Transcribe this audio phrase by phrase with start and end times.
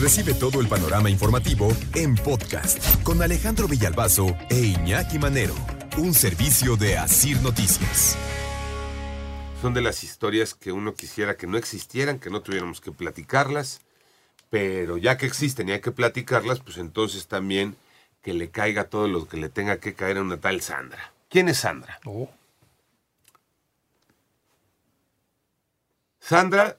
[0.00, 5.54] Recibe todo el panorama informativo en podcast con Alejandro Villalbazo e Iñaki Manero,
[5.98, 8.16] un servicio de Asir Noticias.
[9.60, 13.82] Son de las historias que uno quisiera que no existieran, que no tuviéramos que platicarlas,
[14.48, 17.76] pero ya que existen y hay que platicarlas, pues entonces también
[18.22, 21.12] que le caiga todo lo que le tenga que caer a una tal Sandra.
[21.28, 22.00] ¿Quién es Sandra?
[26.20, 26.78] Sandra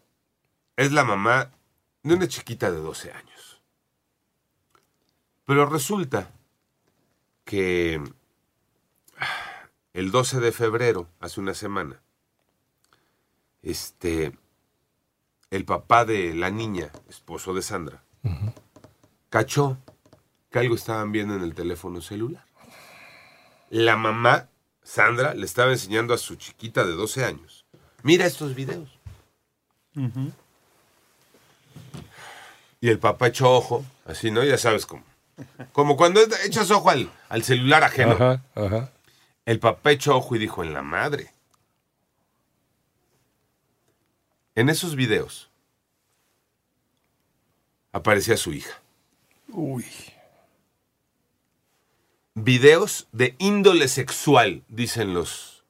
[0.76, 1.52] es la mamá
[2.04, 3.62] de una chiquita de 12 años.
[5.46, 6.32] Pero resulta
[7.46, 8.02] que
[9.18, 12.02] ah, el 12 de febrero, hace una semana,
[13.62, 14.38] este,
[15.50, 18.04] el papá de la niña, esposo de Sandra,
[19.30, 19.78] cachó
[20.50, 22.46] que algo estaban viendo en el teléfono celular.
[23.70, 24.50] La mamá,
[24.84, 27.66] Sandra, le estaba enseñando a su chiquita de 12 años.
[28.04, 29.00] Mira estos videos.
[32.82, 34.44] Y el papá echó ojo, así, ¿no?
[34.44, 35.04] Ya sabes cómo.
[35.72, 38.14] Como cuando echas ojo al, al celular ajeno.
[38.14, 38.92] Ajá, ajá.
[39.46, 41.32] El papá echó ojo y dijo, en la madre.
[44.56, 45.50] En esos videos
[47.92, 48.82] aparecía su hija.
[49.50, 49.86] Uy.
[52.34, 55.64] Videos de índole sexual, dicen los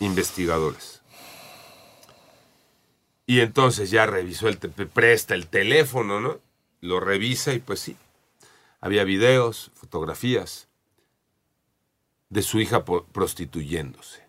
[0.00, 1.01] investigadores.
[3.26, 6.40] Y entonces ya revisó el, presta el teléfono, ¿no?
[6.80, 7.96] Lo revisa y pues sí.
[8.80, 10.68] Había videos, fotografías
[12.28, 14.22] de su hija prostituyéndose.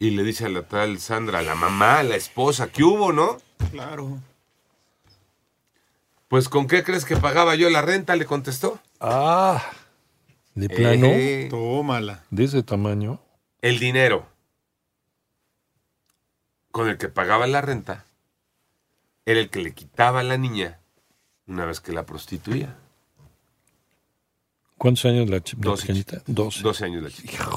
[0.00, 3.12] Y le dice a la tal Sandra, a la mamá, a la esposa, ¿qué hubo,
[3.12, 3.38] no?
[3.70, 4.18] Claro.
[6.26, 8.16] Pues ¿con qué crees que pagaba yo la renta?
[8.16, 8.80] Le contestó.
[8.98, 9.64] Ah.
[10.54, 11.06] De plano.
[11.06, 12.24] Eh, Tómala.
[12.30, 13.20] De ese tamaño.
[13.60, 14.31] el dinero
[16.72, 18.04] con el que pagaba la renta
[19.24, 20.80] era el que le quitaba a la niña
[21.46, 22.76] una vez que la prostituía.
[24.78, 25.82] ¿Cuántos años la, ch- la Doce.
[25.86, 26.22] pequeñita?
[26.26, 26.62] 12.
[26.62, 27.48] 12 años la chica.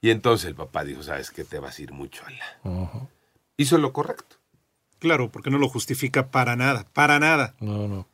[0.00, 1.44] Y entonces el papá dijo, ¿sabes qué?
[1.44, 3.08] Te vas a ir mucho a la...
[3.56, 4.36] Hizo lo correcto.
[4.98, 6.86] Claro, porque no lo justifica para nada.
[6.92, 7.54] Para nada.
[7.60, 8.06] No, no.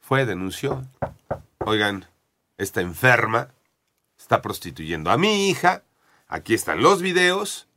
[0.00, 0.86] Fue, denunció.
[1.58, 2.06] Oigan,
[2.58, 3.48] esta enferma
[4.18, 5.82] está prostituyendo a mi hija.
[6.28, 7.68] Aquí están los videos.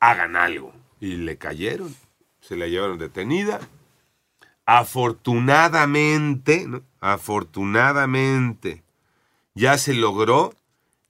[0.00, 0.72] Hagan algo.
[1.00, 1.94] Y le cayeron.
[2.40, 3.60] Se la llevaron detenida.
[4.64, 6.66] Afortunadamente,
[7.00, 8.82] afortunadamente,
[9.54, 10.54] ya se logró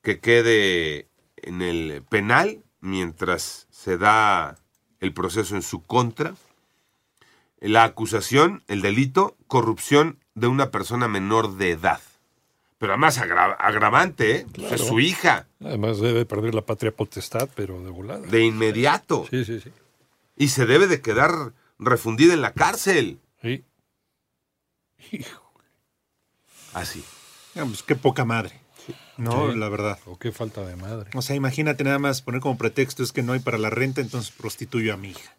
[0.02, 4.56] que quede en el penal mientras se da
[5.00, 6.34] el proceso en su contra
[7.60, 12.00] la acusación, el delito, corrupción de una persona menor de edad.
[12.78, 14.46] Pero además agra- agravante, ¿eh?
[14.54, 18.20] Pues es su hija, Además debe perder la patria potestad, pero de volada.
[18.26, 19.26] de inmediato.
[19.30, 19.70] Sí, sí, sí.
[20.36, 23.18] Y se debe de quedar refundida en la cárcel.
[23.40, 23.64] Sí.
[25.12, 25.52] Hijo,
[26.74, 27.02] Así.
[27.54, 28.60] Ah, pues qué poca madre.
[29.16, 29.58] No, Sí.
[29.58, 29.98] la verdad.
[30.04, 31.10] o qué falta de madre.
[31.14, 34.02] O sea, imagínate nada más poner como pretexto es que no hay para la renta,
[34.02, 35.32] entonces prostituyo a mi hija.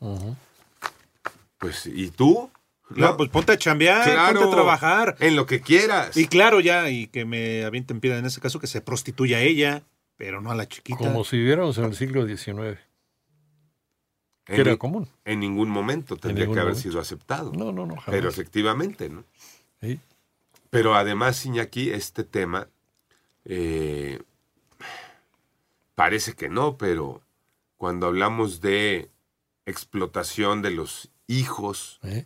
[1.60, 2.50] Pues, ¿y tú?
[2.90, 4.40] No, pues ponte a chambear, Claro.
[4.40, 5.16] ponte a trabajar.
[5.20, 6.16] En lo que quieras.
[6.16, 9.42] Y claro, ya, y que me avienten piedra en ese caso, que se prostituya a
[9.42, 9.84] ella,
[10.16, 10.98] pero no a la chiquita.
[10.98, 12.80] Como si viviéramos en el siglo XIX.
[14.48, 15.10] en, que era ni- común.
[15.26, 16.90] en ningún momento tendría ningún que haber momento.
[16.90, 17.52] sido aceptado.
[17.52, 17.96] No, no, no.
[17.96, 18.06] Jamás.
[18.08, 19.26] Pero efectivamente, ¿no?
[19.82, 20.00] Sí.
[20.70, 22.68] Pero además, Iñaki, este tema
[23.44, 24.22] eh,
[25.96, 27.22] parece que no, pero
[27.76, 29.10] cuando hablamos de
[29.66, 32.26] explotación de los hijos, ¿Eh?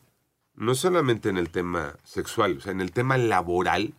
[0.62, 3.96] No solamente en el tema sexual, o sea, en el tema laboral,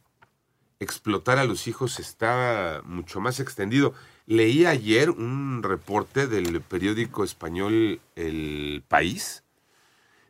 [0.79, 3.95] explotar a los hijos está mucho más extendido.
[4.27, 9.43] Leí ayer un reporte del periódico español El País,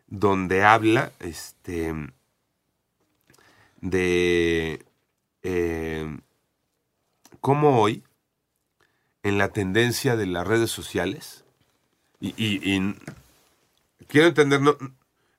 [0.07, 1.95] donde habla este,
[3.83, 4.87] de
[5.43, 6.19] eh,
[7.43, 8.05] cómo hoy,
[9.23, 11.45] en la tendencia de las redes sociales,
[12.21, 12.97] y, y-
[14.09, 14.79] quiero entender, no,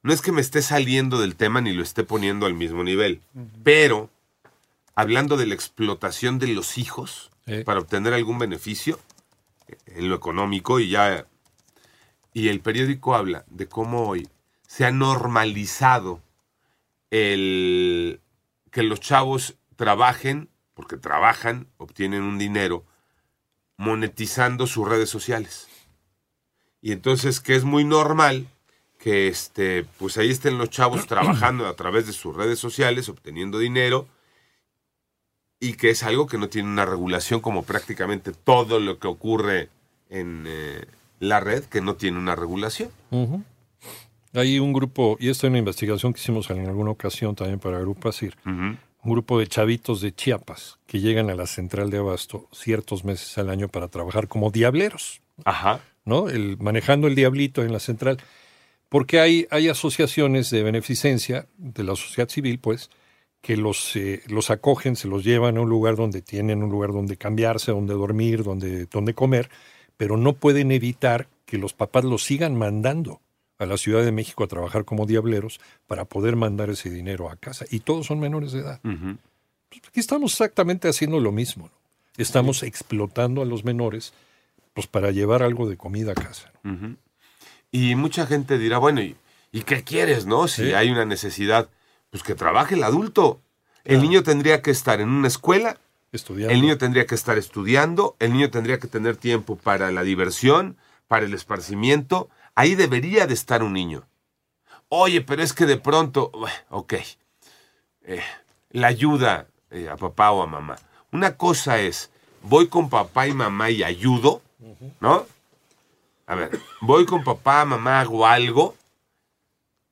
[0.03, 3.21] no es que me esté saliendo del tema ni lo esté poniendo al mismo nivel,
[3.63, 4.09] pero
[4.95, 7.63] hablando de la explotación de los hijos Eh.
[7.65, 8.99] para obtener algún beneficio
[9.85, 11.27] en lo económico y ya
[12.35, 14.27] Y el periódico habla de cómo hoy
[14.65, 16.21] se ha normalizado
[17.11, 18.21] el
[18.71, 22.85] que los chavos trabajen, porque trabajan, obtienen un dinero,
[23.77, 25.67] monetizando sus redes sociales.
[26.81, 28.47] Y entonces que es muy normal
[29.03, 33.59] que este, pues ahí estén los chavos trabajando a través de sus redes sociales, obteniendo
[33.59, 34.07] dinero,
[35.59, 39.69] y que es algo que no tiene una regulación como prácticamente todo lo que ocurre
[40.09, 40.85] en eh,
[41.19, 42.89] la red, que no tiene una regulación.
[44.33, 47.79] Hay un grupo, y esto es una investigación que hicimos en alguna ocasión también para
[47.79, 52.47] Grupo Asir, un grupo de chavitos de Chiapas que llegan a la central de abasto
[52.51, 55.21] ciertos meses al año para trabajar como diableros.
[55.45, 55.81] Ajá.
[56.05, 56.29] ¿no?
[56.29, 58.17] El, manejando el diablito en la central.
[58.93, 62.91] Porque hay, hay asociaciones de beneficencia de la sociedad civil, pues,
[63.41, 66.91] que los, eh, los acogen, se los llevan a un lugar donde tienen un lugar
[66.91, 69.49] donde cambiarse, donde dormir, donde, donde comer,
[69.97, 73.19] pero no pueden evitar que los papás los sigan mandando
[73.57, 77.35] a la Ciudad de México a trabajar como diableros para poder mandar ese dinero a
[77.35, 77.65] casa.
[77.71, 78.79] Y todos son menores de edad.
[78.83, 79.17] Ujú.
[79.87, 81.65] Aquí estamos exactamente haciendo lo mismo.
[81.65, 81.73] ¿no?
[82.15, 84.13] Estamos explotando a los menores
[84.75, 86.51] pues para llevar algo de comida a casa.
[87.73, 89.17] Y mucha gente dirá, bueno, ¿y,
[89.51, 90.47] y qué quieres, no?
[90.47, 90.73] Si Sí.
[90.73, 91.69] hay una necesidad,
[92.11, 93.41] pues que trabaje el adulto.
[93.83, 95.77] El niño tendría que estar en una escuela,
[96.11, 96.53] Estudiando.
[96.53, 100.77] el niño tendría que estar estudiando, el niño tendría que tener tiempo para la diversión,
[101.07, 102.29] para el esparcimiento.
[102.53, 104.07] Ahí debería de estar un niño.
[104.89, 106.31] Oye, pero es que de pronto,
[106.69, 106.93] ok,
[108.03, 108.21] eh,
[108.69, 110.75] la ayuda eh, a papá o a mamá.
[111.11, 112.11] Una cosa es,
[112.43, 114.41] voy con papá y mamá y ayudo,
[115.01, 115.25] ¿no?
[116.25, 118.75] A ver, voy con papá, mamá, hago algo,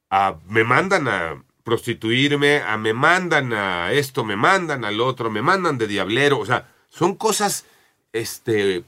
[0.09, 5.41] a- me mandan a prostituirme, a me mandan a esto, me mandan al otro, me
[5.41, 7.65] mandan de diablero, o sea, son cosas,
[8.13, 8.83] este,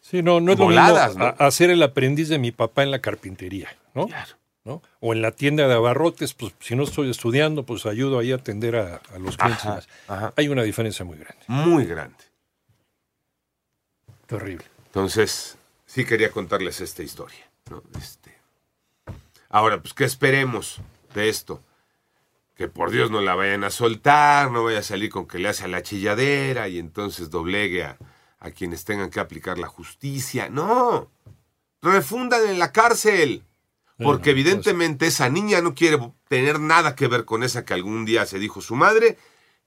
[0.00, 1.44] Sí, no, no es Voladas, lo mismo ¿no?
[1.44, 4.06] a- hacer el aprendiz de mi papá en la carpintería, ¿no?
[4.06, 4.34] Claro.
[4.64, 4.82] ¿no?
[5.00, 8.36] O en la tienda de abarrotes, pues si no estoy estudiando, pues ayudo ahí a
[8.36, 9.88] atender a, a los clientes.
[10.08, 10.32] ajá.
[10.36, 12.16] Hay una diferencia muy grande, muy grande.
[14.26, 14.64] terrible.
[14.96, 17.50] Entonces, sí quería contarles esta historia.
[17.70, 17.82] ¿no?
[17.98, 18.34] Este,
[19.50, 20.78] ahora, pues, ¿qué esperemos
[21.12, 21.62] de esto?
[22.54, 25.50] Que por Dios no la vayan a soltar, no vaya a salir con que le
[25.50, 27.98] hace a la chilladera y entonces doblegue a,
[28.38, 30.48] a quienes tengan que aplicar la justicia.
[30.48, 31.10] No,
[31.82, 33.44] refundan en la cárcel.
[33.98, 37.74] Porque Bueno, pues- evidentemente esa niña no quiere tener nada que ver con esa que
[37.74, 39.18] algún día se dijo su madre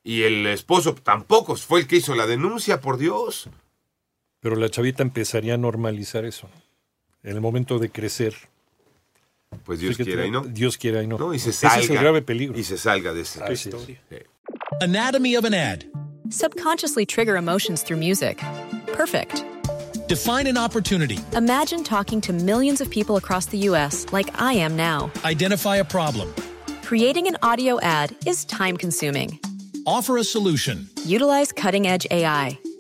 [0.03, 3.47] y el esposo tampoco fue el que hizo la denuncia, por Dios.
[4.39, 6.69] Pero la chavita empezaría a normalizar eso, ¿no?
[7.29, 8.33] En el momento de crecer.
[9.65, 10.41] Pues Dios quiera y no.
[10.41, 11.17] Dios quiera y no.
[11.17, 12.57] No, y se Ese es el grave peligro.
[12.57, 13.41] Y se salga de ese.
[13.41, 13.69] Ah, Así
[14.09, 14.23] es.
[14.81, 15.83] Anatomy of an ad.
[16.29, 18.37] Subconsciously trigger emotions through music.
[18.93, 19.43] Perfect.
[20.07, 21.19] Define an opportunity.
[21.35, 24.05] Imagine talking to millions of people across the U.S.
[24.11, 25.11] like I am now.
[25.25, 26.33] Identify a problem.
[26.83, 29.39] Creating an audio ad is time consuming.
[29.85, 30.87] Offer a solution.
[31.05, 32.57] Utilize cutting edge AI.